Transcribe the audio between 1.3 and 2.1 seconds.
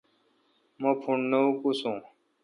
نہ اوکوسو۔